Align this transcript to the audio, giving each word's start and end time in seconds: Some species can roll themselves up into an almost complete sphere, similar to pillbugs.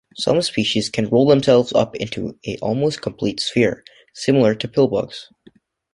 Some 0.15 0.41
species 0.41 0.89
can 0.89 1.09
roll 1.09 1.27
themselves 1.27 1.73
up 1.73 1.95
into 1.95 2.35
an 2.47 2.55
almost 2.63 3.03
complete 3.03 3.39
sphere, 3.39 3.83
similar 4.15 4.55
to 4.55 4.67
pillbugs. 4.67 5.25